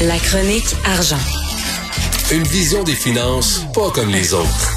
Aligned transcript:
La 0.00 0.18
chronique 0.18 0.74
argent. 0.84 1.16
Une 2.32 2.42
vision 2.42 2.82
des 2.82 2.94
finances 2.94 3.64
pas 3.72 3.90
comme 3.90 4.10
les 4.10 4.34
autres. 4.34 4.70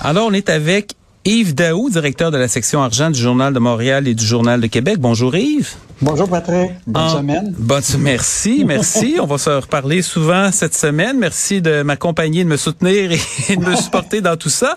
Alors, 0.00 0.26
on 0.26 0.32
est 0.32 0.48
avec 0.48 0.94
Yves 1.24 1.54
Daou, 1.54 1.90
directeur 1.90 2.30
de 2.32 2.38
la 2.38 2.48
section 2.48 2.82
argent 2.82 3.10
du 3.10 3.20
Journal 3.20 3.52
de 3.54 3.58
Montréal 3.60 4.08
et 4.08 4.14
du 4.14 4.24
Journal 4.24 4.60
de 4.60 4.66
Québec. 4.66 4.96
Bonjour 4.98 5.36
Yves. 5.36 5.74
Bonjour 6.02 6.28
Patrick. 6.28 6.72
Bonne 6.86 7.02
En- 7.02 7.16
semaine. 7.18 7.54
Bonne, 7.56 7.82
merci, 8.00 8.64
merci. 8.66 9.16
on 9.20 9.26
va 9.26 9.38
se 9.38 9.50
reparler 9.50 10.02
souvent 10.02 10.50
cette 10.52 10.74
semaine. 10.74 11.18
Merci 11.18 11.62
de 11.62 11.82
m'accompagner, 11.82 12.42
de 12.44 12.48
me 12.48 12.56
soutenir 12.56 13.12
et 13.48 13.56
de 13.56 13.64
me 13.64 13.76
supporter 13.76 14.20
dans 14.20 14.36
tout 14.36 14.50
ça. 14.50 14.76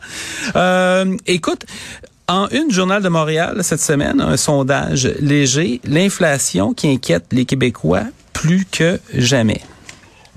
Euh, 0.55 1.17
écoute, 1.25 1.65
en 2.29 2.47
une 2.49 2.71
Journal 2.71 3.01
de 3.01 3.09
Montréal 3.09 3.57
cette 3.63 3.81
semaine, 3.81 4.21
un 4.21 4.37
sondage 4.37 5.11
léger, 5.19 5.81
l'inflation 5.83 6.73
qui 6.73 6.87
inquiète 6.87 7.25
les 7.31 7.45
Québécois 7.45 8.03
plus 8.33 8.65
que 8.65 8.99
jamais. 9.15 9.61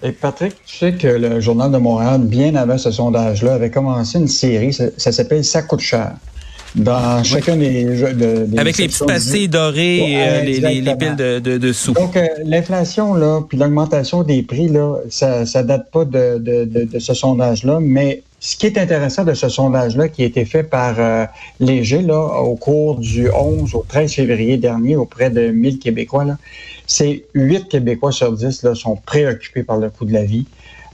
Et 0.02 0.10
Patrick, 0.10 0.54
tu 0.64 0.78
sais 0.78 0.94
que 0.94 1.06
le 1.06 1.40
Journal 1.40 1.70
de 1.70 1.76
Montréal, 1.76 2.22
bien 2.22 2.54
avant 2.56 2.78
ce 2.78 2.90
sondage-là, 2.90 3.54
avait 3.54 3.70
commencé 3.70 4.18
une 4.18 4.26
série, 4.26 4.72
ça, 4.72 5.12
s'appelle 5.12 5.44
Ça 5.44 5.62
coûte 5.62 5.80
cher. 5.80 6.14
Dans 6.74 7.22
chacun 7.22 7.56
des, 7.56 7.96
jeux 7.96 8.14
de, 8.14 8.46
des 8.46 8.58
Avec 8.58 8.78
les 8.78 8.86
petites 8.86 9.06
pastilles 9.06 9.48
dorées, 9.48 10.12
et, 10.12 10.16
euh, 10.16 10.42
les, 10.42 10.80
les, 10.80 10.96
piles 10.96 11.16
de, 11.16 11.38
de, 11.38 11.58
de 11.58 11.72
sous. 11.72 11.92
Donc, 11.92 12.16
euh, 12.16 12.26
l'inflation, 12.44 13.14
là, 13.14 13.42
puis 13.46 13.58
l'augmentation 13.58 14.22
des 14.22 14.42
prix, 14.42 14.68
là, 14.68 14.96
ça, 15.10 15.44
ça 15.44 15.62
date 15.62 15.90
pas 15.90 16.04
de, 16.04 16.38
de, 16.38 16.64
de, 16.64 16.84
de 16.84 16.98
ce 16.98 17.12
sondage-là, 17.12 17.78
mais 17.80 18.22
ce 18.40 18.56
qui 18.56 18.66
est 18.66 18.76
intéressant 18.76 19.22
de 19.22 19.34
ce 19.34 19.48
sondage-là, 19.48 20.08
qui 20.08 20.22
a 20.22 20.26
été 20.26 20.44
fait 20.44 20.64
par 20.64 20.96
euh, 20.98 21.26
Léger, 21.60 22.02
là, 22.02 22.18
au 22.40 22.56
cours 22.56 22.98
du 22.98 23.30
11 23.30 23.74
au 23.74 23.84
13 23.86 24.14
février 24.14 24.56
dernier, 24.56 24.96
auprès 24.96 25.30
de 25.30 25.48
1000 25.48 25.78
Québécois, 25.78 26.24
là, 26.24 26.38
c'est 26.86 27.24
8 27.34 27.68
Québécois 27.68 28.10
sur 28.12 28.32
10, 28.32 28.64
là, 28.64 28.74
sont 28.74 28.96
préoccupés 28.96 29.62
par 29.62 29.76
le 29.76 29.90
coût 29.90 30.04
de 30.04 30.12
la 30.12 30.24
vie. 30.24 30.46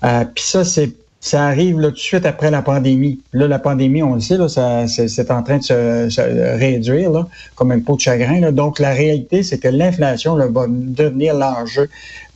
Euh, 0.04 0.24
puis 0.34 0.44
ça, 0.44 0.64
c'est 0.64 0.90
ça 1.20 1.46
arrive 1.46 1.80
là, 1.80 1.88
tout 1.88 1.94
de 1.94 1.98
suite 1.98 2.26
après 2.26 2.50
la 2.50 2.62
pandémie. 2.62 3.20
Là, 3.32 3.48
la 3.48 3.58
pandémie, 3.58 4.02
on 4.02 4.14
le 4.14 4.20
sait, 4.20 4.36
là, 4.36 4.48
ça, 4.48 4.86
c'est, 4.86 5.08
c'est 5.08 5.30
en 5.30 5.42
train 5.42 5.58
de 5.58 5.62
se, 5.62 6.08
se 6.10 6.20
réduire, 6.58 7.10
là, 7.10 7.26
comme 7.56 7.72
un 7.72 7.80
pot 7.80 7.96
de 7.96 8.00
chagrin. 8.00 8.40
Là. 8.40 8.52
Donc, 8.52 8.78
la 8.78 8.90
réalité, 8.90 9.42
c'est 9.42 9.58
que 9.58 9.68
l'inflation 9.68 10.36
là, 10.36 10.46
va 10.46 10.66
devenir 10.68 11.34
l'enjeu 11.34 11.88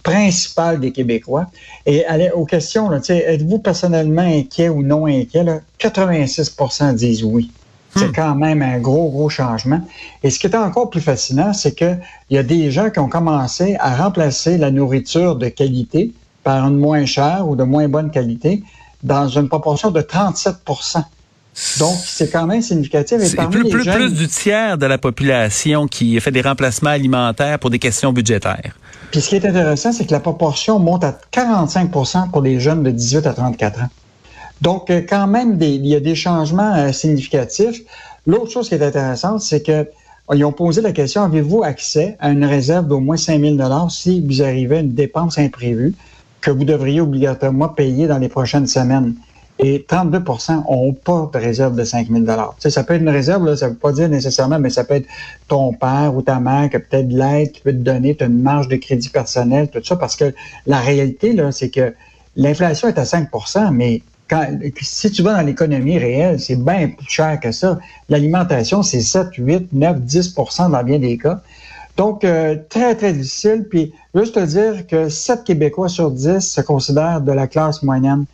principal 0.02 0.80
des 0.80 0.90
Québécois. 0.90 1.46
Et 1.86 2.04
allez, 2.06 2.30
aux 2.30 2.44
questions, 2.44 2.88
là, 2.88 2.98
tu 2.98 3.06
sais, 3.06 3.18
êtes-vous 3.18 3.60
personnellement 3.60 4.22
inquiet 4.22 4.68
ou 4.68 4.82
non 4.82 5.06
inquiet? 5.06 5.44
Là? 5.44 5.60
86% 5.78 6.94
disent 6.94 7.22
oui. 7.22 7.50
C'est 7.94 8.10
quand 8.10 8.34
même 8.34 8.62
un 8.62 8.78
gros, 8.78 9.10
gros 9.10 9.28
changement. 9.28 9.82
Et 10.22 10.30
ce 10.30 10.38
qui 10.38 10.46
est 10.46 10.56
encore 10.56 10.88
plus 10.88 11.02
fascinant, 11.02 11.52
c'est 11.52 11.74
qu'il 11.74 12.00
y 12.30 12.38
a 12.38 12.42
des 12.42 12.70
gens 12.70 12.88
qui 12.88 12.98
ont 13.00 13.08
commencé 13.08 13.76
à 13.80 13.94
remplacer 13.94 14.56
la 14.56 14.70
nourriture 14.70 15.36
de 15.36 15.48
qualité 15.48 16.10
par 16.42 16.66
une 16.68 16.78
moins 16.78 17.04
chère 17.06 17.46
ou 17.48 17.56
de 17.56 17.62
moins 17.64 17.88
bonne 17.88 18.10
qualité 18.10 18.62
dans 19.02 19.28
une 19.28 19.48
proportion 19.48 19.90
de 19.90 20.00
37 20.00 20.56
Donc, 21.78 21.96
c'est 22.04 22.30
quand 22.30 22.46
même 22.46 22.62
significatif. 22.62 23.18
Et 23.20 23.36
parmi 23.36 23.52
plus, 23.56 23.62
les 23.64 23.70
plus, 23.70 23.84
jeunes- 23.84 23.94
plus 23.96 24.12
du 24.14 24.28
tiers 24.28 24.78
de 24.78 24.86
la 24.86 24.98
population 24.98 25.86
qui 25.86 26.18
fait 26.20 26.30
des 26.30 26.40
remplacements 26.40 26.90
alimentaires 26.90 27.58
pour 27.58 27.70
des 27.70 27.78
questions 27.78 28.12
budgétaires. 28.12 28.76
Puis 29.10 29.20
ce 29.20 29.28
qui 29.28 29.36
est 29.36 29.44
intéressant, 29.44 29.92
c'est 29.92 30.06
que 30.06 30.12
la 30.12 30.20
proportion 30.20 30.78
monte 30.78 31.04
à 31.04 31.18
45% 31.32 32.30
pour 32.30 32.40
les 32.40 32.58
jeunes 32.60 32.82
de 32.82 32.90
18 32.90 33.26
à 33.26 33.34
34 33.34 33.80
ans. 33.82 33.88
Donc, 34.62 34.88
euh, 34.90 35.02
quand 35.06 35.26
même, 35.26 35.58
des- 35.58 35.68
il 35.74 35.86
y 35.86 35.94
a 35.94 36.00
des 36.00 36.14
changements 36.14 36.74
euh, 36.74 36.92
significatifs. 36.92 37.80
L'autre 38.26 38.50
chose 38.50 38.68
qui 38.68 38.74
est 38.76 38.82
intéressante, 38.82 39.42
c'est 39.42 39.62
que 39.62 39.88
ils 40.32 40.44
ont 40.44 40.52
posé 40.52 40.80
la 40.80 40.92
question, 40.92 41.22
avez-vous 41.24 41.62
accès 41.64 42.16
à 42.20 42.30
une 42.30 42.44
réserve 42.44 42.86
d'au 42.86 43.00
moins 43.00 43.16
5 43.18 43.38
000 43.40 43.88
si 43.90 44.20
vous 44.26 44.40
arrivez 44.40 44.76
à 44.76 44.80
une 44.80 44.94
dépense 44.94 45.36
imprévue? 45.36 45.94
Que 46.42 46.50
vous 46.50 46.64
devriez 46.64 47.00
obligatoirement 47.00 47.68
payer 47.68 48.06
dans 48.06 48.18
les 48.18 48.28
prochaines 48.28 48.66
semaines? 48.66 49.14
Et 49.58 49.86
32% 49.88 50.64
n'ont 50.64 50.92
pas 50.92 51.30
de 51.32 51.38
réserve 51.38 51.76
de 51.76 51.84
5 51.84 52.08
000 52.08 52.24
Tu 52.24 52.32
sais, 52.58 52.70
Ça 52.70 52.82
peut 52.82 52.94
être 52.94 53.02
une 53.02 53.08
réserve, 53.08 53.46
là, 53.46 53.56
ça 53.56 53.66
ne 53.66 53.72
veut 53.72 53.76
pas 53.76 53.92
dire 53.92 54.08
nécessairement, 54.08 54.58
mais 54.58 54.70
ça 54.70 54.82
peut 54.82 54.94
être 54.94 55.06
ton 55.46 55.72
père 55.72 56.14
ou 56.16 56.22
ta 56.22 56.40
mère 56.40 56.68
qui 56.68 56.76
a 56.76 56.80
peut-être 56.80 57.08
de 57.08 57.16
l'aide, 57.16 57.52
qui 57.52 57.60
peut 57.60 57.72
te 57.72 57.76
donner, 57.76 58.16
une 58.20 58.42
marge 58.42 58.68
de 58.68 58.76
crédit 58.76 59.08
personnel, 59.08 59.68
tout 59.68 59.82
ça, 59.84 59.96
parce 59.96 60.16
que 60.16 60.34
la 60.66 60.80
réalité, 60.80 61.32
là, 61.32 61.52
c'est 61.52 61.70
que 61.70 61.94
l'inflation 62.34 62.88
est 62.88 62.98
à 62.98 63.04
5% 63.04 63.70
mais 63.72 64.02
quand, 64.28 64.46
si 64.80 65.10
tu 65.10 65.22
vas 65.22 65.34
dans 65.34 65.46
l'économie 65.46 65.98
réelle, 65.98 66.40
c'est 66.40 66.56
bien 66.56 66.88
plus 66.88 67.08
cher 67.08 67.38
que 67.38 67.52
ça. 67.52 67.78
L'alimentation, 68.08 68.82
c'est 68.82 69.02
7, 69.02 69.28
8, 69.36 69.72
9, 69.72 69.98
10% 69.98 70.70
dans 70.70 70.82
bien 70.82 70.98
des 70.98 71.18
cas. 71.18 71.42
Donc, 71.96 72.24
euh, 72.24 72.56
très, 72.68 72.94
très 72.94 73.12
difficile. 73.12 73.66
Puis, 73.68 73.92
juste 74.14 74.34
te 74.34 74.44
dire 74.44 74.86
que 74.86 75.08
7 75.08 75.44
Québécois 75.44 75.88
sur 75.88 76.10
10 76.10 76.40
se 76.40 76.60
considèrent 76.60 77.20
de 77.20 77.32
la 77.32 77.46
classe 77.46 77.82
moyenne. 77.82 78.24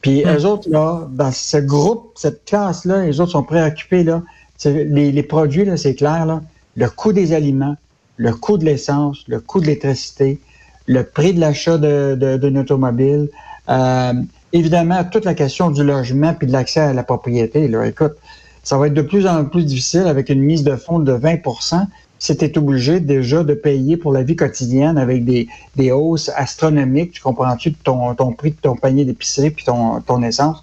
Puis, 0.00 0.24
eux 0.26 0.44
autres, 0.44 0.68
là, 0.68 1.08
dans 1.10 1.32
ce 1.32 1.56
groupe, 1.58 2.12
cette 2.16 2.44
classe-là, 2.44 3.04
les 3.04 3.20
autres 3.20 3.32
sont 3.32 3.42
préoccupés, 3.42 4.04
là. 4.04 4.22
Les, 4.64 5.12
les 5.12 5.22
produits, 5.22 5.64
là, 5.64 5.76
c'est 5.76 5.94
clair, 5.94 6.26
là. 6.26 6.42
Le 6.76 6.88
coût 6.90 7.12
des 7.12 7.32
aliments, 7.32 7.76
le 8.16 8.32
coût 8.32 8.58
de 8.58 8.64
l'essence, 8.64 9.24
le 9.28 9.40
coût 9.40 9.60
de 9.60 9.66
l'électricité, 9.66 10.40
le 10.86 11.04
prix 11.04 11.32
de 11.32 11.40
l'achat 11.40 11.78
de, 11.78 12.16
de, 12.20 12.36
d'une 12.36 12.58
automobile, 12.58 13.30
euh, 13.70 14.12
évidemment, 14.52 15.04
toute 15.04 15.24
la 15.24 15.34
question 15.34 15.70
du 15.70 15.82
logement 15.82 16.34
puis 16.34 16.46
de 16.46 16.52
l'accès 16.52 16.80
à 16.80 16.92
la 16.92 17.02
propriété, 17.02 17.68
là. 17.68 17.86
Écoute, 17.86 18.14
ça 18.62 18.78
va 18.78 18.88
être 18.88 18.94
de 18.94 19.02
plus 19.02 19.26
en 19.26 19.44
plus 19.44 19.64
difficile 19.64 20.06
avec 20.06 20.28
une 20.28 20.40
mise 20.40 20.64
de 20.64 20.74
fonds 20.76 20.98
de 20.98 21.12
20 21.12 21.36
es 22.32 22.58
obligé 22.58 23.00
déjà 23.00 23.42
de 23.42 23.54
payer 23.54 23.96
pour 23.96 24.12
la 24.12 24.22
vie 24.22 24.36
quotidienne 24.36 24.96
avec 24.98 25.24
des, 25.24 25.48
des 25.76 25.90
hausses 25.92 26.30
astronomiques, 26.34 27.12
tu 27.12 27.22
comprends-tu, 27.22 27.70
de 27.70 27.76
ton, 27.84 28.14
ton 28.14 28.32
prix 28.32 28.50
de 28.52 28.56
ton 28.60 28.76
panier 28.76 29.04
d'épicerie 29.04 29.50
puis 29.50 29.64
ton, 29.64 30.00
ton 30.00 30.22
essence? 30.22 30.62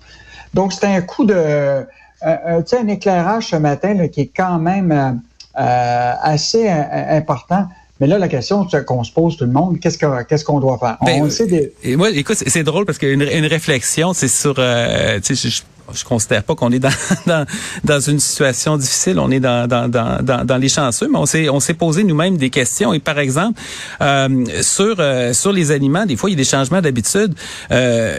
Donc, 0.54 0.74
c'est 0.74 0.86
un 0.88 1.02
coup 1.02 1.26
de... 1.26 1.34
euh, 1.36 1.84
euh, 2.26 2.62
tu 2.62 2.76
sais, 2.76 2.80
un 2.80 2.88
éclairage 2.88 3.48
ce 3.48 3.56
matin 3.56 3.94
là, 3.94 4.08
qui 4.08 4.22
est 4.22 4.32
quand 4.36 4.60
même 4.60 4.92
euh, 4.92 5.12
euh, 5.60 6.14
assez 6.22 6.68
euh, 6.70 7.18
important. 7.18 7.66
Mais 8.00 8.08
là, 8.08 8.18
la 8.18 8.28
question 8.28 8.66
qu'on 8.88 9.04
se 9.04 9.12
pose 9.12 9.38
tout 9.38 9.46
le 9.46 9.52
monde, 9.52 9.80
qu'est-ce 9.80 9.98
que- 9.98 10.24
qu'est-ce 10.24 10.44
qu'on 10.44 10.60
doit 10.60 10.78
faire? 10.80 10.98
Ben, 11.06 11.22
On 11.24 11.30
sait 11.30 11.46
des- 11.46 11.96
moi, 11.96 12.10
écoute, 12.10 12.36
c'est- 12.46 12.64
drôle 12.64 12.86
parce 12.86 12.98
qu'une 12.98 13.22
une 13.22 13.46
réflexion, 13.46 14.14
c'est 14.14 14.28
sur, 14.28 14.56
euh, 14.58 15.20
je, 15.24 15.62
je, 15.94 16.04
considère 16.04 16.44
pas 16.44 16.56
qu'on 16.56 16.72
est 16.72 16.80
dans, 16.80 16.90
dans 17.26 17.46
dans 17.84 18.00
une 18.00 18.20
situation 18.20 18.78
difficile, 18.78 19.20
on 19.20 19.32
est 19.32 19.40
dans 19.40 19.68
dans 19.68 19.88
dans 19.90 20.22
dans, 20.22 20.46
dans 20.46 20.58
les 20.58 20.70
chanceux, 20.70 21.08
mais 21.12 21.18
on 21.18 21.26
s'est 21.26 21.50
on 21.50 21.60
s'est 21.60 21.74
posé 21.74 22.04
nous-mêmes 22.04 22.38
des 22.38 22.50
questions. 22.50 22.94
Et 22.94 23.00
par 23.00 23.20
exemple, 23.20 23.60
euh, 24.02 24.46
sur 24.62 24.96
euh, 25.00 25.34
sur 25.34 25.52
les 25.52 25.72
aliments, 25.72 26.06
des 26.06 26.16
fois 26.16 26.30
il 26.30 26.34
y 26.34 26.36
a 26.36 26.38
des 26.38 26.44
changements 26.44 26.82
d'habitude. 26.82 27.34
Euh, 27.72 28.18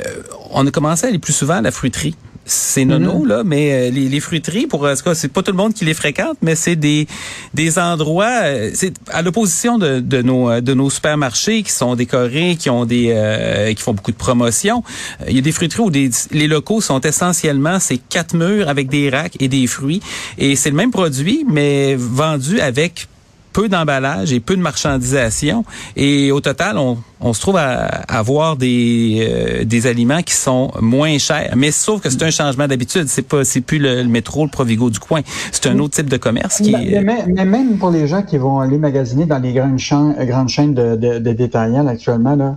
on 0.51 0.67
a 0.67 0.71
commencé 0.71 1.07
à 1.07 1.09
aller 1.09 1.19
plus 1.19 1.33
souvent 1.33 1.55
à 1.55 1.63
la 1.63 1.71
fruiterie. 1.71 2.15
C'est 2.45 2.85
nono 2.85 3.25
là, 3.25 3.45
mais 3.45 3.73
euh, 3.73 3.91
les, 3.91 4.09
les 4.09 4.21
fruiteries 4.21 4.67
pour 4.67 4.81
tout 4.81 5.03
cas, 5.05 5.15
c'est 5.15 5.29
pas 5.29 5.43
tout 5.43 5.53
le 5.53 5.57
monde 5.57 5.75
qui 5.75 5.85
les 5.85 5.95
fréquente, 5.95 6.39
mais 6.43 6.57
c'est 6.57 6.75
des 6.75 7.07
des 7.55 7.79
endroits, 7.79 8.41
euh, 8.43 8.71
c'est 8.75 8.95
à 9.11 9.23
l'opposition 9.23 9.79
de, 9.79 10.01
de 10.01 10.23
nos 10.23 10.51
euh, 10.51 10.61
de 10.61 10.75
nos 10.75 10.91
supermarchés 10.91 11.63
qui 11.63 11.71
sont 11.71 11.95
décorés, 11.95 12.57
qui 12.59 12.69
ont 12.69 12.85
des 12.85 13.13
euh, 13.15 13.73
qui 13.75 13.83
font 13.83 13.95
beaucoup 13.95 14.11
de 14.11 14.17
promotions. 14.17 14.83
Euh, 15.21 15.27
Il 15.29 15.37
y 15.37 15.39
a 15.39 15.43
des 15.43 15.53
fruiteries 15.53 15.83
où 15.83 15.91
des, 15.91 16.11
les 16.33 16.49
locaux 16.49 16.81
sont 16.81 17.01
essentiellement 17.01 17.79
ces 17.79 17.99
quatre 17.99 18.35
murs 18.35 18.69
avec 18.69 18.89
des 18.89 19.09
racks 19.09 19.37
et 19.41 19.49
des 19.49 19.67
fruits, 19.69 20.01
et 20.37 20.57
c'est 20.57 20.71
le 20.71 20.77
même 20.77 20.91
produit 20.91 21.47
mais 21.49 21.95
vendu 21.97 22.61
avec 22.61 23.07
peu 23.53 23.69
d'emballage 23.69 24.33
et 24.33 24.41
peu 24.41 24.57
de 24.57 24.63
marchandisation. 24.63 25.65
Et 25.97 26.33
au 26.33 26.41
total, 26.41 26.79
on, 26.79 26.99
on 27.21 27.33
se 27.33 27.41
trouve 27.41 27.57
à 27.57 27.85
avoir 28.09 28.57
des, 28.57 29.27
euh, 29.31 29.65
des 29.65 29.87
aliments 29.87 30.23
qui 30.23 30.35
sont 30.35 30.71
moins 30.81 31.19
chers. 31.19 31.55
Mais 31.57 31.71
sauf 31.71 32.01
que 32.01 32.11
c'est 32.11 32.23
un 32.23 32.31
changement 32.31 32.67
d'habitude. 32.67 33.07
C'est 33.09 33.23
pas, 33.23 33.45
c'est 33.45 33.61
plus 33.61 33.79
le, 33.79 34.03
le 34.03 34.09
métro, 34.09 34.45
le 34.45 34.51
Provigo 34.51 34.91
du 34.91 34.99
coin. 34.99 35.21
C'est 35.53 35.67
un 35.67 35.79
autre 35.79 35.95
type 35.95 36.09
de 36.09 36.17
commerce 36.17 36.59
qui 36.59 36.73
Mais, 36.73 37.03
mais- 37.27 37.45
même 37.45 37.79
pour 37.79 37.91
les 37.91 38.07
gens 38.07 38.23
qui 38.23 38.39
vont 38.39 38.61
aller 38.61 38.79
magasiner 38.79 39.27
dans 39.27 39.39
les 39.39 39.53
grandes, 39.53 39.79
chaînes, 39.79 40.15
grandes 40.27 40.49
chaînes 40.49 40.75
de, 40.75 40.97
de, 40.97 41.19
de 41.19 41.33
détaillants 41.33 41.87
actuellement, 41.87 42.35
là, 42.37 42.57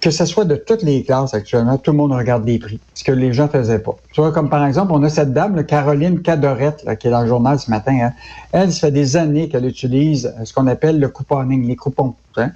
que 0.00 0.10
ce 0.10 0.24
soit 0.24 0.44
de 0.44 0.56
toutes 0.56 0.82
les 0.82 1.02
classes 1.04 1.34
actuellement, 1.34 1.76
tout 1.78 1.90
le 1.92 1.98
monde 1.98 2.12
regarde 2.12 2.46
les 2.46 2.58
prix, 2.58 2.80
ce 2.94 3.04
que 3.04 3.12
les 3.12 3.32
gens 3.32 3.48
faisaient 3.48 3.78
pas. 3.78 3.96
Tu 4.12 4.20
vois, 4.20 4.32
comme 4.32 4.48
par 4.48 4.64
exemple, 4.66 4.92
on 4.94 5.02
a 5.02 5.08
cette 5.08 5.32
dame, 5.32 5.56
là, 5.56 5.62
Caroline 5.64 6.22
Cadorette, 6.22 6.82
là, 6.84 6.96
qui 6.96 7.08
est 7.08 7.10
dans 7.10 7.22
le 7.22 7.28
journal 7.28 7.58
ce 7.58 7.70
matin. 7.70 7.96
hein. 8.02 8.12
Elle, 8.52 8.72
ça 8.72 8.80
fait 8.88 8.92
des 8.92 9.16
années 9.16 9.48
qu'elle 9.48 9.66
utilise 9.66 10.26
euh, 10.38 10.44
ce 10.44 10.52
qu'on 10.54 10.66
appelle 10.66 10.98
le 10.98 11.08
couponing, 11.08 11.66
les 11.66 11.76
coupons. 11.76 12.14
hein. 12.36 12.50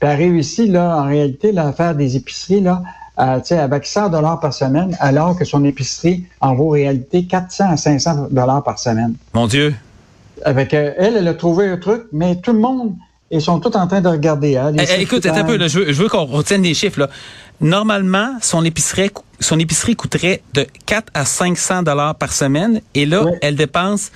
Puis 0.00 0.08
elle 0.08 0.16
réussit, 0.16 0.70
là, 0.70 0.96
en 0.98 1.04
réalité, 1.06 1.52
là, 1.52 1.68
à 1.68 1.72
faire 1.72 1.94
des 1.94 2.16
épiceries, 2.16 2.60
là, 2.60 2.82
tu 3.18 3.24
sais, 3.46 3.58
avec 3.58 3.84
100 3.84 4.10
dollars 4.10 4.38
par 4.38 4.52
semaine, 4.54 4.96
alors 5.00 5.36
que 5.36 5.44
son 5.44 5.64
épicerie 5.64 6.24
en 6.40 6.54
vaut 6.54 6.68
réalité 6.68 7.24
400 7.26 7.64
à 7.70 7.76
500 7.76 8.28
dollars 8.30 8.62
par 8.62 8.78
semaine. 8.78 9.14
Mon 9.34 9.48
Dieu. 9.48 9.74
Avec 10.44 10.72
euh, 10.72 10.92
elle, 10.96 11.16
elle 11.16 11.26
a 11.26 11.34
trouvé 11.34 11.66
un 11.66 11.78
truc, 11.78 12.04
mais 12.12 12.36
tout 12.36 12.52
le 12.52 12.60
monde, 12.60 12.94
ils 13.30 13.42
sont 13.42 13.60
tous 13.60 13.76
en 13.76 13.86
train 13.86 14.00
de 14.00 14.08
regarder. 14.08 14.56
Hein, 14.56 14.70
les 14.72 14.82
Eh, 14.82 14.86
eh, 14.98 15.02
écoute, 15.02 15.26
un 15.26 15.44
peu, 15.44 15.56
là, 15.56 15.68
je 15.68 15.80
veux, 15.80 15.92
je 15.92 16.02
veux 16.02 16.08
qu'on 16.08 16.24
retienne 16.24 16.62
des 16.62 16.74
chiffres. 16.74 17.00
Là. 17.00 17.08
Normalement, 17.60 18.36
son 18.40 18.64
épicerie, 18.64 19.10
son 19.40 19.58
épicerie 19.58 19.96
coûterait 19.96 20.42
de 20.54 20.66
4 20.86 21.10
à 21.14 21.24
500 21.24 21.82
dollars 21.82 22.14
par 22.14 22.32
semaine, 22.32 22.80
et 22.94 23.06
là, 23.06 23.24
Oui. 23.24 23.32
elle 23.42 23.56
dépense 23.56 24.10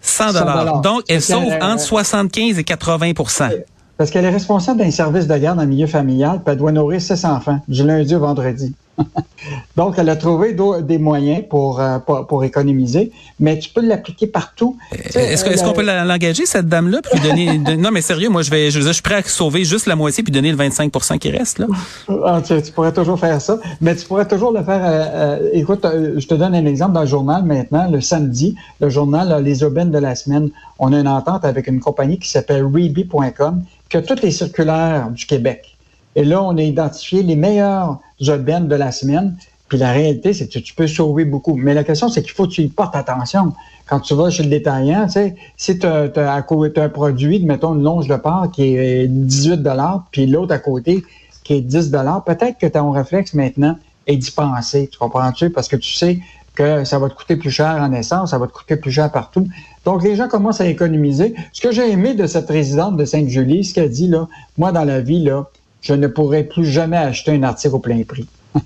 100 0.00 0.32
100 0.32 0.32
dollars. 0.32 0.80
Donc, 0.80 1.02
elle 1.08 1.22
sauve 1.22 1.52
entre 1.60 1.80
75 1.80 2.58
et 2.58 2.64
80 2.64 3.12
Fait 3.26 3.66
parce 3.96 4.10
qu'elle 4.10 4.24
est 4.24 4.30
responsable 4.30 4.80
d'un 4.80 4.90
service 4.90 5.28
de 5.28 5.36
garde 5.36 5.60
en 5.60 5.66
milieu 5.66 5.86
familial, 5.86 6.40
puis 6.44 6.52
elle 6.52 6.58
doit 6.58 6.72
nourrir 6.72 7.00
ses 7.00 7.24
enfants 7.24 7.60
du 7.68 7.86
lundi 7.86 8.14
au 8.16 8.20
vendredi. 8.20 8.74
Donc, 9.76 9.94
elle 9.98 10.08
a 10.08 10.16
trouvé 10.16 10.54
des 10.82 10.98
moyens 10.98 11.44
pour, 11.48 11.80
euh, 11.80 11.98
pour, 11.98 12.44
économiser, 12.44 13.10
mais 13.40 13.58
tu 13.58 13.70
peux 13.70 13.80
l'appliquer 13.80 14.26
partout. 14.26 14.76
Est-ce 14.92 15.64
qu'on 15.64 15.72
peut 15.72 15.84
l'engager, 15.84 16.46
cette 16.46 16.68
dame-là, 16.68 17.00
puis 17.02 17.20
donner... 17.20 17.58
non, 17.76 17.90
mais 17.90 18.02
sérieux, 18.02 18.28
moi, 18.28 18.42
je 18.42 18.50
vais, 18.50 18.70
je, 18.70 18.80
je, 18.80 18.92
suis 18.92 19.02
prêt 19.02 19.16
à 19.16 19.22
sauver 19.22 19.64
juste 19.64 19.86
la 19.86 19.96
moitié 19.96 20.22
puis 20.22 20.32
donner 20.32 20.52
le 20.52 20.58
25% 20.58 21.18
qui 21.18 21.30
reste, 21.30 21.58
là. 21.58 21.66
Ah, 22.24 22.40
tu, 22.44 22.72
pourrais 22.72 22.92
toujours 22.92 23.18
faire 23.18 23.40
ça, 23.40 23.58
mais 23.80 23.96
tu 23.96 24.06
pourrais 24.06 24.28
toujours 24.28 24.52
le 24.52 24.62
faire... 24.62 24.80
Euh, 24.84 25.38
euh, 25.42 25.48
écoute, 25.52 25.84
je 25.84 26.26
te 26.26 26.34
donne 26.34 26.54
un 26.54 26.66
exemple 26.66 26.92
dans 26.92 27.02
le 27.02 27.06
journal 27.06 27.42
maintenant, 27.44 27.90
le 27.90 28.00
samedi, 28.00 28.54
le 28.80 28.88
journal 28.88 29.42
Les 29.42 29.64
Aubaines 29.64 29.90
de 29.90 29.98
la 29.98 30.14
semaine. 30.14 30.50
On 30.78 30.92
a 30.92 31.00
une 31.00 31.08
entente 31.08 31.44
avec 31.44 31.66
une 31.66 31.80
compagnie 31.80 32.18
qui 32.18 32.28
s'appelle 32.28 32.64
Reeby.com, 32.64 33.62
qui 33.88 33.96
a 33.96 34.02
toutes 34.02 34.22
les 34.22 34.30
circulaires 34.30 35.10
du 35.10 35.26
Québec. 35.26 35.76
Et 36.14 36.24
là, 36.24 36.42
on 36.42 36.56
a 36.58 36.62
identifié 36.62 37.22
les 37.22 37.36
meilleurs 37.36 37.98
de 38.22 38.74
la 38.74 38.92
semaine. 38.92 39.36
Puis 39.68 39.78
la 39.78 39.92
réalité, 39.92 40.34
c'est 40.34 40.48
que 40.48 40.58
tu 40.58 40.74
peux 40.74 40.86
sauver 40.86 41.24
beaucoup. 41.24 41.54
Mais 41.54 41.72
la 41.72 41.82
question, 41.82 42.08
c'est 42.08 42.22
qu'il 42.22 42.32
faut 42.32 42.46
que 42.46 42.52
tu 42.52 42.62
y 42.62 42.68
portes 42.68 42.94
attention. 42.94 43.54
Quand 43.86 44.00
tu 44.00 44.14
vas 44.14 44.30
chez 44.30 44.42
le 44.42 44.50
détaillant, 44.50 45.06
tu 45.06 45.12
sais, 45.12 45.34
si 45.56 45.78
tu 45.78 45.86
as, 45.86 46.34
un 46.34 46.88
produit, 46.88 47.42
mettons 47.44 47.74
une 47.74 47.82
longe 47.82 48.06
de 48.06 48.16
porc 48.16 48.50
qui 48.52 48.76
est 48.76 49.08
18 49.08 49.66
puis 50.10 50.26
l'autre 50.26 50.52
à 50.54 50.58
côté 50.58 51.02
qui 51.42 51.54
est 51.54 51.60
10 51.60 51.90
peut-être 52.24 52.58
que 52.58 52.66
ton 52.66 52.90
réflexe 52.90 53.34
maintenant 53.34 53.76
est 54.06 54.16
d'y 54.16 54.30
penser. 54.30 54.88
Tu 54.90 54.98
comprends-tu? 54.98 55.50
Parce 55.50 55.68
que 55.68 55.76
tu 55.76 55.92
sais 55.92 56.18
que 56.54 56.84
ça 56.84 56.98
va 56.98 57.08
te 57.08 57.14
coûter 57.14 57.36
plus 57.36 57.50
cher 57.50 57.78
en 57.80 57.92
essence, 57.92 58.30
ça 58.30 58.38
va 58.38 58.46
te 58.46 58.52
coûter 58.52 58.76
plus 58.76 58.92
cher 58.92 59.10
partout. 59.10 59.48
Donc, 59.84 60.02
les 60.02 60.16
gens 60.16 60.28
commencent 60.28 60.60
à 60.60 60.66
économiser. 60.66 61.34
Ce 61.52 61.60
que 61.60 61.72
j'ai 61.72 61.90
aimé 61.90 62.14
de 62.14 62.26
cette 62.26 62.48
résidente 62.48 62.96
de 62.96 63.04
Sainte-Julie, 63.04 63.64
ce 63.64 63.74
qu'elle 63.74 63.90
dit, 63.90 64.06
là, 64.06 64.28
moi, 64.58 64.70
dans 64.70 64.84
la 64.84 65.00
vie, 65.00 65.22
là, 65.24 65.46
je 65.82 65.92
ne 65.94 66.06
pourrai 66.06 66.44
plus 66.44 66.64
jamais 66.64 66.96
acheter 66.96 67.32
un 67.32 67.42
article 67.42 67.74
au 67.74 67.80
plein 67.80 68.02
prix. 68.04 68.26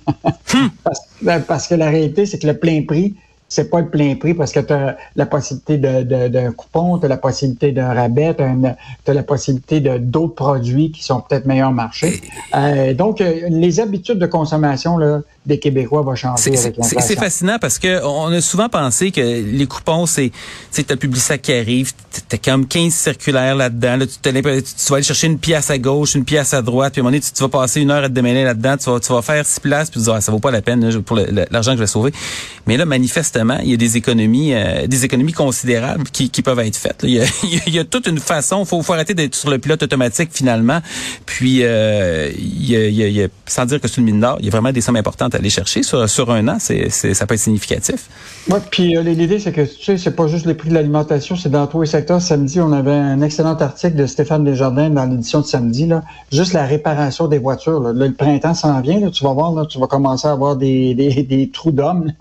Ben, 1.21 1.41
parce, 1.41 1.67
que 1.67 1.75
la 1.75 1.89
réalité, 1.89 2.25
c'est 2.25 2.37
que 2.39 2.47
le 2.47 2.57
plein 2.57 2.83
prix, 2.87 3.15
c'est 3.49 3.69
pas 3.69 3.79
le 3.79 3.87
plein 3.87 4.15
prix 4.15 4.33
parce 4.33 4.51
que 4.51 4.59
tu 4.59 4.73
as 4.73 4.97
la 5.15 5.25
possibilité 5.25 5.77
d'un 5.77 6.51
coupon, 6.51 6.97
tu 6.97 7.05
as 7.05 7.09
la 7.09 7.17
possibilité 7.17 7.71
d'un 7.71 7.93
rabais, 7.93 8.35
tu 8.35 8.43
as, 8.43 9.13
la 9.13 9.23
possibilité 9.23 9.79
de 9.79 9.97
d'autres 9.97 10.35
produits 10.35 10.91
qui 10.91 11.03
sont 11.03 11.21
peut-être 11.21 11.45
meilleurs 11.45 11.71
marché. 11.71 12.21
Euh, 12.55 12.93
donc, 12.93 13.21
euh, 13.21 13.47
les 13.49 13.79
habitudes 13.79 14.19
de 14.19 14.25
consommation 14.25 14.97
là, 14.97 15.21
des 15.45 15.59
Québécois 15.59 16.01
vont 16.01 16.15
changer 16.15 16.49
avec 16.57 16.77
l'inflation. 16.77 16.99
C'est 17.07 17.19
fascinant 17.19 17.57
parce 17.59 17.79
que 17.79 18.03
on 18.03 18.31
a 18.31 18.41
souvent 18.41 18.69
pensé 18.69 19.11
que 19.11 19.21
les 19.21 19.65
coupons, 19.65 20.05
c'est 20.05 20.31
tu 20.73 20.83
as 20.89 20.97
Publisac 20.97 21.41
qui 21.41 21.53
arrive, 21.53 21.93
tu 22.11 22.35
as 22.35 22.37
comme 22.37 22.67
15 22.67 22.93
circulaires 22.93 23.55
là-dedans. 23.55 23.99
tu, 23.99 24.07
tu, 24.07 24.41
vas 24.41 24.95
aller 24.95 25.03
chercher 25.03 25.27
une 25.27 25.39
pièce 25.39 25.69
à 25.69 25.77
gauche, 25.77 26.15
une 26.15 26.25
pièce 26.25 26.53
à 26.53 26.61
droite, 26.61 26.93
puis 26.93 26.99
à 26.99 27.01
un 27.01 27.03
moment 27.03 27.11
donné, 27.11 27.21
tu, 27.21 27.41
vas 27.41 27.49
passer 27.49 27.81
une 27.81 27.91
heure 27.91 28.03
à 28.03 28.09
te 28.09 28.13
démêler 28.13 28.43
là-dedans, 28.43 28.77
tu 28.77 28.89
vas, 28.89 28.99
tu 28.99 29.11
vas 29.13 29.21
faire 29.21 29.45
six 29.45 29.59
places, 29.59 29.89
puis 29.89 29.99
tu 29.99 30.05
dire, 30.05 30.15
ah, 30.15 30.21
ça 30.21 30.31
vaut 30.31 30.39
pas 30.39 30.51
la 30.51 30.61
peine 30.61 31.01
pour 31.03 31.17
l'argent 31.51 31.71
que 31.71 31.77
je 31.77 31.83
vais 31.83 31.87
sauver. 31.87 32.11
Mais 32.65 32.77
là, 32.77 32.85
il 33.63 33.69
y 33.69 33.73
a 33.73 33.77
des 33.77 33.97
économies 33.97 34.53
euh, 34.53 34.87
des 34.87 35.05
économies 35.05 35.33
considérables 35.33 36.05
qui, 36.11 36.29
peuvent 36.41 36.59
être 36.59 36.77
faites. 36.77 37.03
Il 37.03 37.73
y, 37.73 37.79
a, 37.79 37.83
toute 37.83 38.07
une 38.07 38.19
façon, 38.19 38.63
faut, 38.65 38.81
faut 38.81 38.93
arrêter 38.93 39.13
d'être 39.13 39.35
sur 39.35 39.49
le 39.49 39.57
pilote 39.57 39.83
automatique 39.83 40.29
finalement. 40.31 40.79
Puis, 41.25 41.63
sans 43.45 43.65
dire 43.65 43.81
que 43.81 43.87
c'est 43.87 43.97
une 43.97 44.05
mine 44.05 44.19
d'or, 44.19 44.37
il 44.39 44.45
y 44.45 44.47
a 44.47 44.51
vraiment 44.51 44.71
des 44.71 44.81
sommes 44.81 44.95
importantes 44.95 45.35
aller 45.35 45.49
chercher 45.49 45.83
sur, 45.83 46.31
un 46.31 46.47
an. 46.47 46.57
Ça 46.59 47.27
peut 47.27 47.33
être 47.33 47.39
significatif. 47.39 48.09
Oui, 48.49 48.59
puis 48.71 48.97
euh, 48.97 49.01
l'idée, 49.01 49.39
c'est 49.39 49.51
que 49.51 49.61
tu 49.61 49.83
sais, 49.83 49.97
c'est 49.97 50.15
pas 50.15 50.27
juste 50.27 50.45
les 50.45 50.53
prix 50.53 50.69
de 50.69 50.73
l'alimentation, 50.73 51.35
c'est 51.35 51.49
dans 51.49 51.67
tous 51.67 51.81
les 51.81 51.87
secteurs. 51.87 52.21
Samedi, 52.21 52.59
on 52.59 52.71
avait 52.71 52.91
un 52.91 53.21
excellent 53.21 53.55
article 53.55 53.95
de 53.95 54.05
Stéphane 54.05 54.43
Desjardins 54.43 54.89
dans 54.89 55.05
l'édition 55.05 55.41
de 55.41 55.45
samedi. 55.45 55.85
Là, 55.85 56.03
juste 56.31 56.53
la 56.53 56.65
réparation 56.65 57.27
des 57.27 57.39
voitures. 57.39 57.79
Le 57.79 58.11
printemps 58.13 58.53
s'en 58.53 58.79
vient. 58.81 59.09
Tu 59.09 59.23
vas 59.23 59.33
voir, 59.33 59.67
tu 59.67 59.79
vas 59.79 59.87
commencer 59.87 60.27
à 60.27 60.31
avoir 60.31 60.55
des 60.55 61.51
trous 61.53 61.71
d'hommes. 61.71 62.11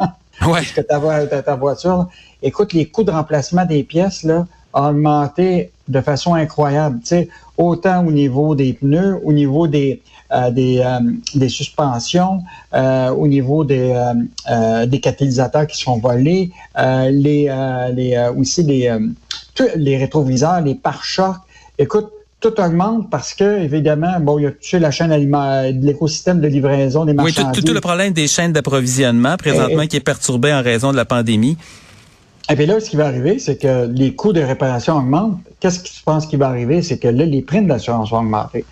Ouais. 0.44 0.62
que 0.74 0.80
ta, 0.80 1.42
ta 1.42 1.56
voiture. 1.56 2.08
Écoute, 2.42 2.72
les 2.72 2.86
coûts 2.86 3.04
de 3.04 3.10
remplacement 3.10 3.64
des 3.64 3.82
pièces 3.82 4.22
là, 4.22 4.46
ont 4.74 4.88
augmenté 4.88 5.70
de 5.88 6.00
façon 6.00 6.34
incroyable. 6.34 7.00
Tu 7.00 7.08
sais, 7.08 7.28
autant 7.56 8.04
au 8.04 8.12
niveau 8.12 8.54
des 8.54 8.74
pneus, 8.74 9.18
au 9.24 9.32
niveau 9.32 9.66
des, 9.66 10.02
euh, 10.32 10.50
des, 10.50 10.80
euh, 10.80 10.98
des, 11.36 11.48
suspensions, 11.48 12.42
euh, 12.74 13.10
au 13.10 13.28
niveau 13.28 13.64
des, 13.64 13.94
des 14.86 15.00
catalysateurs 15.00 15.66
qui 15.68 15.80
sont 15.80 15.98
volés, 15.98 16.50
les, 16.76 17.48
les, 17.94 18.30
aussi 18.36 18.62
les, 18.64 18.92
les 19.76 19.96
rétroviseurs, 19.96 20.60
les 20.60 20.74
pare-chocs. 20.74 21.36
Écoute, 21.78 22.10
tout 22.40 22.60
augmente 22.60 23.10
parce 23.10 23.34
que, 23.34 23.60
évidemment, 23.60 24.20
bon, 24.20 24.38
il 24.38 24.42
y 24.42 24.46
a 24.46 24.52
tu 24.52 24.78
la 24.78 24.90
chaîne 24.90 25.10
alimentaire, 25.10 25.72
l'écosystème 25.80 26.40
de 26.40 26.48
livraison 26.48 27.04
des 27.04 27.14
marchandises. 27.14 27.44
Oui, 27.56 27.64
tout, 27.64 27.72
le 27.72 27.80
problème 27.80 28.12
des 28.12 28.28
chaînes 28.28 28.52
d'approvisionnement 28.52 29.36
présentement 29.36 29.86
qui 29.86 29.96
est 29.96 30.00
perturbé 30.00 30.52
en 30.52 30.62
raison 30.62 30.92
de 30.92 30.96
la 30.96 31.04
pandémie. 31.04 31.56
Et 32.48 32.54
puis 32.54 32.66
là, 32.66 32.78
ce 32.78 32.90
qui 32.90 32.96
va 32.96 33.06
arriver, 33.06 33.38
c'est 33.38 33.56
que 33.56 33.86
les 33.86 34.14
coûts 34.14 34.32
de 34.32 34.40
réparation 34.40 34.96
augmentent. 34.96 35.38
Qu'est-ce 35.58 35.80
que 35.80 35.88
tu 35.88 36.02
penses 36.04 36.26
qui 36.26 36.36
va 36.36 36.48
arriver? 36.48 36.82
C'est 36.82 36.98
que 36.98 37.08
là, 37.08 37.24
les 37.24 37.42
primes 37.42 37.66
d'assurance 37.66 38.10
vont 38.10 38.18
augmenter. 38.18 38.64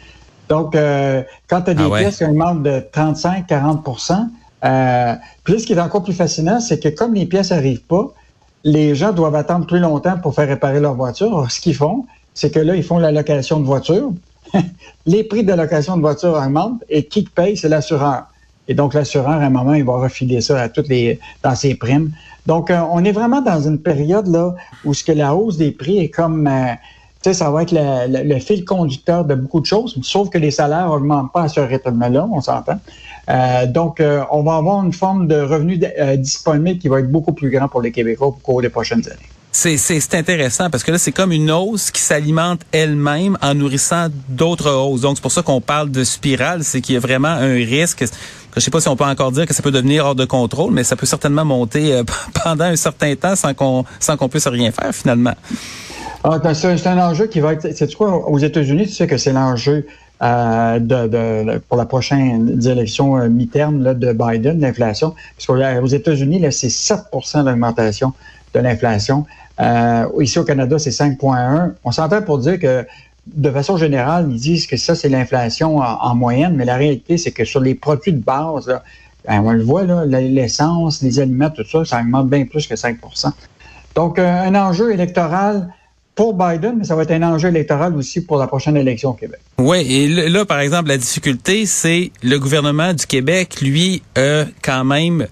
Donc, 0.48 0.76
euh, 0.76 1.22
quand 1.48 1.62
tu 1.62 1.70
as 1.70 1.74
des 1.74 1.82
ah 1.82 1.98
pièces 1.98 2.18
qui 2.18 2.24
augmentent 2.24 2.62
de 2.62 2.82
35-40% 2.94 4.28
euh, 4.64 5.14
puis 5.44 5.60
ce 5.60 5.66
qui 5.66 5.74
est 5.74 5.80
encore 5.80 6.02
plus 6.02 6.14
fascinant, 6.14 6.60
c'est 6.60 6.80
que 6.82 6.88
comme 6.88 7.14
les 7.14 7.26
pièces 7.26 7.50
n'arrivent 7.50 7.82
pas, 7.82 8.12
les 8.64 8.94
gens 8.94 9.12
doivent 9.12 9.34
attendre 9.34 9.66
plus 9.66 9.78
longtemps 9.78 10.18
pour 10.18 10.34
faire 10.34 10.48
réparer 10.48 10.80
leur 10.80 10.94
voiture. 10.94 11.26
Alors, 11.26 11.50
ce 11.50 11.60
qu'ils 11.60 11.74
font, 11.74 12.06
c'est 12.34 12.50
que 12.52 12.60
là, 12.60 12.74
ils 12.76 12.82
font 12.82 12.98
la 12.98 13.12
location 13.12 13.60
de 13.60 13.64
voiture. 13.64 14.12
les 15.06 15.24
prix 15.24 15.44
de 15.44 15.52
location 15.52 15.96
de 15.96 16.02
voiture 16.02 16.34
augmentent 16.34 16.82
et 16.88 17.04
qui 17.04 17.22
paye, 17.22 17.56
c'est 17.56 17.68
l'assureur. 17.68 18.24
Et 18.66 18.74
donc, 18.74 18.94
l'assureur, 18.94 19.30
à 19.30 19.44
un 19.44 19.50
moment, 19.50 19.74
il 19.74 19.84
va 19.84 19.96
refiler 19.96 20.40
ça 20.40 20.60
à 20.60 20.68
toutes 20.68 20.88
les, 20.88 21.20
dans 21.42 21.54
ses 21.54 21.74
primes. 21.74 22.12
Donc, 22.46 22.70
euh, 22.70 22.80
on 22.90 23.04
est 23.04 23.12
vraiment 23.12 23.40
dans 23.40 23.60
une 23.60 23.78
période 23.78 24.26
là 24.26 24.54
où 24.84 24.94
ce 24.94 25.04
que 25.04 25.12
la 25.12 25.34
hausse 25.34 25.56
des 25.56 25.70
prix 25.70 25.98
est 25.98 26.08
comme, 26.08 26.46
euh, 26.46 26.72
tu 27.22 27.30
sais, 27.30 27.34
ça 27.34 27.50
va 27.50 27.62
être 27.62 27.74
le, 27.74 28.38
fil 28.38 28.64
conducteur 28.64 29.24
de 29.24 29.34
beaucoup 29.34 29.60
de 29.60 29.66
choses, 29.66 29.98
sauf 30.02 30.30
que 30.30 30.38
les 30.38 30.50
salaires 30.50 30.88
n'augmentent 30.88 31.32
pas 31.32 31.42
à 31.42 31.48
ce 31.48 31.60
rythme-là, 31.60 32.26
on 32.30 32.40
s'entend. 32.40 32.80
Euh, 33.30 33.66
donc, 33.66 34.02
on 34.30 34.42
va 34.42 34.56
avoir 34.56 34.84
une 34.84 34.92
forme 34.92 35.26
de 35.26 35.40
revenu 35.40 35.80
disponible 36.18 36.78
qui 36.78 36.88
va 36.88 37.00
être 37.00 37.10
beaucoup 37.10 37.32
plus 37.32 37.50
grand 37.50 37.68
pour 37.68 37.80
les 37.80 37.92
Québécois 37.92 38.28
au 38.28 38.32
cours 38.32 38.60
des 38.60 38.68
prochaines 38.68 39.06
années. 39.06 39.33
C'est 39.56 40.14
intéressant 40.14 40.68
parce 40.68 40.82
que 40.82 40.90
là, 40.90 40.98
c'est 40.98 41.12
comme 41.12 41.30
une 41.30 41.52
hausse 41.52 41.92
qui 41.92 42.00
s'alimente 42.00 42.62
elle-même 42.72 43.38
en 43.40 43.54
nourrissant 43.54 44.08
d'autres 44.28 44.68
hausses. 44.68 45.02
Donc, 45.02 45.16
c'est 45.16 45.22
pour 45.22 45.30
ça 45.30 45.42
qu'on 45.42 45.60
parle 45.60 45.92
de 45.92 46.02
spirale, 46.02 46.64
c'est 46.64 46.80
qu'il 46.80 46.96
y 46.96 46.98
a 46.98 47.00
vraiment 47.00 47.28
un 47.28 47.54
risque. 47.54 48.04
Je 48.56 48.60
sais 48.60 48.70
pas 48.72 48.80
si 48.80 48.88
on 48.88 48.96
peut 48.96 49.04
encore 49.04 49.30
dire 49.30 49.46
que 49.46 49.54
ça 49.54 49.62
peut 49.62 49.70
devenir 49.70 50.06
hors 50.06 50.16
de 50.16 50.24
contrôle, 50.24 50.72
mais 50.72 50.82
ça 50.82 50.96
peut 50.96 51.06
certainement 51.06 51.44
monter 51.44 51.92
euh, 51.92 52.02
pendant 52.44 52.64
un 52.64 52.76
certain 52.76 53.14
temps 53.14 53.36
sans 53.36 53.54
qu'on 53.54 53.84
sans 54.00 54.16
qu'on 54.16 54.28
puisse 54.28 54.48
rien 54.48 54.72
faire 54.72 54.92
finalement. 54.92 55.34
Ah, 56.24 56.40
c'est 56.52 56.86
un 56.88 56.98
enjeu 56.98 57.26
qui 57.28 57.38
va 57.38 57.52
être. 57.52 57.68
C'est 57.76 57.94
quoi? 57.94 58.28
Aux 58.28 58.38
États-Unis, 58.38 58.88
tu 58.88 58.92
sais 58.92 59.06
que 59.06 59.18
c'est 59.18 59.32
l'enjeu 59.32 59.86
euh, 60.24 61.58
pour 61.68 61.76
la 61.76 61.84
prochaine 61.84 62.60
élection 62.64 63.18
euh, 63.18 63.28
mi-terme 63.28 63.94
de 63.94 64.12
Biden, 64.12 64.60
l'inflation. 64.60 65.14
Parce 65.36 65.46
qu'aux 65.46 65.86
États-Unis, 65.86 66.40
c'est 66.50 66.68
7% 66.68 67.44
d'augmentation 67.44 68.12
de 68.54 68.60
l'inflation. 68.60 69.26
Euh, 69.60 70.06
ici 70.20 70.38
au 70.38 70.44
Canada, 70.44 70.78
c'est 70.78 70.90
5,1. 70.90 71.74
On 71.84 71.92
s'entend 71.92 72.22
pour 72.22 72.38
dire 72.38 72.58
que 72.58 72.86
de 73.26 73.50
façon 73.50 73.76
générale, 73.76 74.26
ils 74.30 74.40
disent 74.40 74.66
que 74.66 74.76
ça, 74.76 74.94
c'est 74.94 75.08
l'inflation 75.08 75.78
en, 75.78 76.14
moyenne, 76.14 76.54
mais 76.56 76.64
la 76.64 76.76
réalité, 76.76 77.16
c'est 77.16 77.30
que 77.30 77.44
sur 77.44 77.60
les 77.60 77.74
produits 77.74 78.12
de 78.12 78.22
base, 78.22 78.66
ben, 79.26 79.42
on 79.44 79.52
le 79.52 79.62
voit, 79.62 79.84
l'essence, 80.04 81.02
les 81.02 81.20
aliments, 81.20 81.50
tout 81.50 81.64
ça, 81.64 81.84
ça 81.84 82.00
augmente 82.00 82.28
bien 82.28 82.44
plus 82.44 82.66
que 82.66 82.74
5% 82.74 83.30
Donc, 83.94 84.18
euh, 84.18 84.42
un 84.42 84.54
enjeu 84.54 84.92
électoral 84.92 85.68
pour 86.14 86.34
Biden, 86.34 86.76
mais 86.78 86.84
ça 86.84 86.94
va 86.94 87.02
être 87.02 87.10
un 87.10 87.22
enjeu 87.22 87.48
électoral 87.48 87.96
aussi 87.96 88.24
pour 88.24 88.36
la 88.38 88.46
prochaine 88.46 88.76
élection 88.76 89.10
au 89.10 89.14
Québec. 89.14 89.40
Oui, 89.58 89.78
et 89.78 90.08
là, 90.28 90.44
par 90.44 90.60
exemple, 90.60 90.88
la 90.88 90.98
difficulté, 90.98 91.66
c'est 91.66 92.12
le 92.22 92.38
gouvernement 92.38 92.92
du 92.92 93.06
Québec, 93.06 93.60
lui, 93.60 94.02
a 94.16 94.44
quand 94.62 94.84
même 94.84 95.26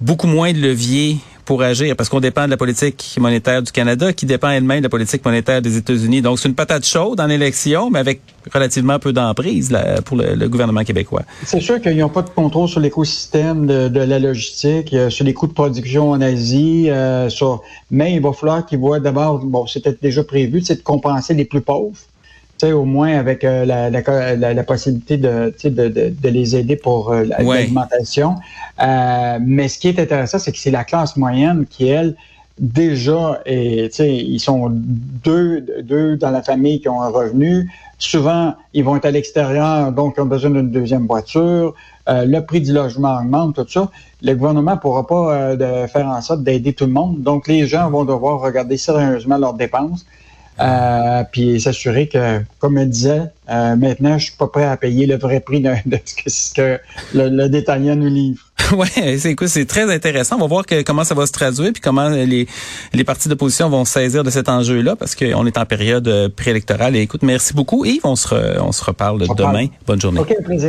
beaucoup 0.00 0.26
moins 0.26 0.52
de 0.52 0.58
leviers 0.58 1.18
pour 1.46 1.62
agir 1.62 1.96
parce 1.96 2.10
qu'on 2.10 2.20
dépend 2.20 2.44
de 2.44 2.50
la 2.50 2.56
politique 2.58 3.16
monétaire 3.18 3.62
du 3.62 3.72
Canada 3.72 4.12
qui 4.12 4.26
dépend 4.26 4.50
elle-même 4.50 4.80
de 4.80 4.82
la 4.82 4.88
politique 4.90 5.24
monétaire 5.24 5.62
des 5.62 5.78
États-Unis. 5.78 6.20
Donc 6.20 6.38
c'est 6.38 6.48
une 6.48 6.54
patate 6.54 6.84
chaude 6.84 7.20
en 7.20 7.28
élection, 7.30 7.88
mais 7.88 8.00
avec 8.00 8.20
relativement 8.52 8.98
peu 8.98 9.12
d'emprise 9.12 9.74
pour 10.04 10.16
le, 10.16 10.48
gouvernement 10.48 10.84
québécois. 10.84 11.22
C'est 11.44 11.60
sûr 11.60 11.80
qu'ils 11.80 11.96
n'ont 11.96 12.08
pas 12.08 12.22
de 12.22 12.30
contrôle 12.30 12.68
sur 12.68 12.80
l'écosystème 12.80 13.66
de, 13.66 14.00
la 14.00 14.18
logistique, 14.18 14.92
euh, 14.92 15.08
sur 15.08 15.24
les 15.24 15.34
coûts 15.34 15.46
de 15.46 15.52
production 15.52 16.10
en 16.10 16.20
Asie, 16.20 16.90
euh, 16.90 17.28
sur, 17.28 17.62
mais 17.90 18.14
il 18.14 18.20
va 18.20 18.32
falloir 18.32 18.66
qu'ils 18.66 18.78
voient 18.78 19.00
d'abord, 19.00 19.38
bon, 19.38 19.66
c'était 19.66 19.96
déjà 20.00 20.24
prévu, 20.24 20.60
c'est 20.62 20.76
de 20.76 20.82
compenser 20.82 21.34
les 21.34 21.44
plus 21.44 21.60
pauvres 21.60 21.96
sais, 22.58 22.72
au 22.72 22.84
moins 22.84 23.18
avec 23.18 23.44
euh, 23.44 23.64
la, 23.64 23.90
la, 23.90 24.54
la, 24.54 24.64
possibilité 24.64 25.16
de, 25.16 25.54
de, 25.64 25.88
de, 25.88 26.10
de, 26.10 26.28
les 26.28 26.56
aider 26.56 26.76
pour 26.76 27.12
euh, 27.12 27.24
l'alimentation. 27.24 28.36
Euh, 28.82 29.38
mais 29.40 29.68
ce 29.68 29.78
qui 29.78 29.88
est 29.88 29.98
intéressant, 29.98 30.38
c'est 30.38 30.52
que 30.52 30.58
c'est 30.58 30.70
la 30.70 30.84
classe 30.84 31.16
moyenne 31.16 31.66
qui, 31.68 31.88
elle, 31.88 32.14
déjà, 32.58 33.40
et, 33.46 33.90
ils 33.98 34.40
sont 34.40 34.68
deux, 34.70 35.60
deux 35.82 36.16
dans 36.16 36.30
la 36.30 36.42
famille 36.42 36.80
qui 36.80 36.88
ont 36.88 37.02
un 37.02 37.08
revenu. 37.08 37.70
Souvent, 37.98 38.54
ils 38.74 38.84
vont 38.84 38.96
être 38.96 39.06
à 39.06 39.10
l'extérieur, 39.10 39.92
donc 39.92 40.14
ils 40.16 40.20
ont 40.20 40.26
besoin 40.26 40.50
d'une 40.50 40.70
deuxième 40.70 41.06
voiture. 41.06 41.74
Euh, 42.08 42.24
le 42.24 42.44
prix 42.44 42.60
du 42.60 42.72
logement 42.72 43.18
augmente, 43.18 43.56
tout 43.56 43.66
ça. 43.68 43.90
Le 44.22 44.34
gouvernement 44.34 44.72
ne 44.72 44.76
pourra 44.76 45.06
pas 45.06 45.34
euh, 45.34 45.56
de 45.56 45.86
faire 45.88 46.06
en 46.06 46.20
sorte 46.20 46.42
d'aider 46.42 46.72
tout 46.72 46.86
le 46.86 46.92
monde. 46.92 47.22
Donc, 47.22 47.48
les 47.48 47.66
gens 47.66 47.90
vont 47.90 48.04
devoir 48.04 48.40
regarder 48.40 48.76
sérieusement 48.76 49.38
leurs 49.38 49.54
dépenses. 49.54 50.06
Euh, 50.58 51.22
puis 51.30 51.60
s'assurer 51.60 52.08
que, 52.08 52.40
comme 52.58 52.78
elle 52.78 52.88
disait, 52.88 53.22
euh, 53.50 53.76
maintenant, 53.76 54.18
je 54.18 54.26
suis 54.26 54.36
pas 54.36 54.48
prêt 54.48 54.64
à 54.64 54.76
payer 54.76 55.06
le 55.06 55.16
vrai 55.16 55.40
prix 55.40 55.60
de, 55.60 55.70
ce 56.26 56.52
que 56.52 56.80
le, 57.14 57.28
le 57.28 57.48
détaillant 57.48 57.96
nous 57.96 58.08
livre. 58.08 58.42
ouais, 58.72 59.18
c'est 59.18 59.36
c'est 59.46 59.66
très 59.66 59.92
intéressant. 59.92 60.36
On 60.36 60.40
va 60.40 60.46
voir 60.46 60.64
comment 60.84 61.04
ça 61.04 61.14
va 61.14 61.26
se 61.26 61.32
traduire 61.32 61.72
puis 61.72 61.82
comment 61.82 62.08
les 62.08 62.48
les 62.94 63.04
partis 63.04 63.28
d'opposition 63.28 63.68
vont 63.68 63.84
saisir 63.84 64.24
de 64.24 64.30
cet 64.30 64.48
enjeu-là 64.48 64.96
parce 64.96 65.14
qu'on 65.14 65.46
est 65.46 65.58
en 65.58 65.66
période 65.66 66.32
préélectorale. 66.34 66.96
Et 66.96 67.00
écoute, 67.02 67.22
merci 67.22 67.52
beaucoup 67.52 67.84
Yves. 67.84 68.00
On 68.04 68.16
se 68.16 68.58
on 68.58 68.72
se 68.72 68.82
reparle 68.82 69.24
demain. 69.36 69.66
Bonne 69.86 70.00
journée. 70.00 70.20
OK, 70.20 70.34
plaisir. 70.42 70.64